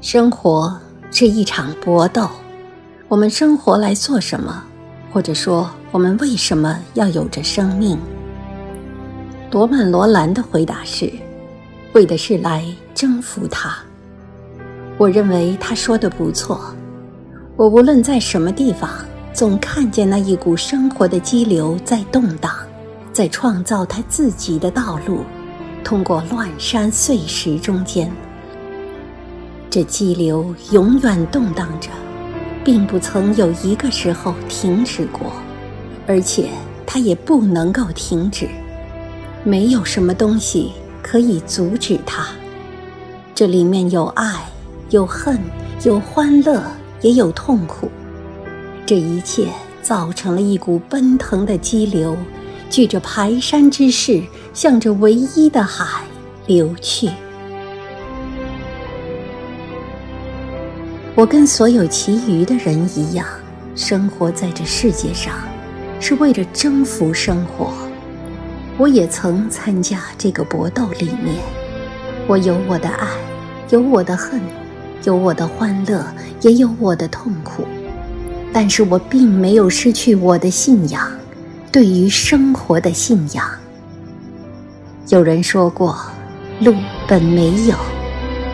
[0.00, 2.26] 生活是一场搏斗，
[3.06, 4.64] 我们生活来做什么？
[5.12, 7.98] 或者说，我们为什么要有着生命？
[9.50, 11.12] 罗曼·罗兰的回答是：
[11.92, 12.64] 为的是来
[12.94, 13.76] 征服它。
[14.96, 16.74] 我认为他说的不错。
[17.56, 18.88] 我无论在什么地方，
[19.34, 22.50] 总看见那一股生活的激流在动荡，
[23.12, 25.24] 在创造它自己的道路，
[25.84, 28.10] 通过乱山碎石中间。
[29.70, 31.88] 这激流永远动荡着，
[32.64, 35.32] 并不曾有一个时候停止过，
[36.08, 36.48] 而且
[36.84, 38.48] 它也不能够停止。
[39.44, 42.26] 没有什么东西可以阻止它。
[43.32, 44.44] 这里面有爱，
[44.90, 45.38] 有恨，
[45.84, 46.60] 有欢乐，
[47.00, 47.88] 也有痛苦。
[48.84, 49.46] 这一切
[49.82, 52.16] 造成了一股奔腾的激流，
[52.68, 54.20] 举着排山之势，
[54.52, 56.02] 向着唯一的海
[56.48, 57.08] 流去。
[61.16, 63.26] 我跟所有其余的人一样，
[63.74, 65.34] 生活在这世界上，
[65.98, 67.72] 是为了征服生活。
[68.78, 71.34] 我也曾参加这个搏斗里面，
[72.28, 73.08] 我有我的爱，
[73.70, 74.40] 有我的恨，
[75.04, 76.02] 有我的欢乐，
[76.42, 77.66] 也有我的痛苦。
[78.52, 81.10] 但是我并没有失去我的信仰，
[81.72, 83.44] 对于生活的信仰。
[85.08, 85.98] 有人说过，
[86.60, 86.72] 路
[87.08, 87.74] 本没有，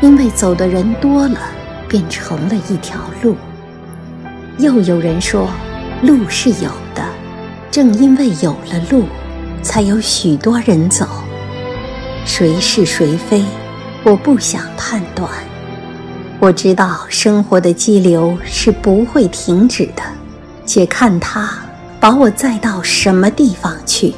[0.00, 1.40] 因为走的人多了。
[1.88, 3.36] 变成了一条路。
[4.58, 5.48] 又有人说，
[6.02, 7.02] 路是有的，
[7.70, 9.04] 正因为有了路，
[9.62, 11.06] 才有许多人走。
[12.24, 13.42] 谁是谁非，
[14.02, 15.28] 我不想判断。
[16.40, 20.02] 我知道生活的激流是不会停止的，
[20.66, 21.50] 且看它
[21.98, 24.14] 把我载到什么地方去。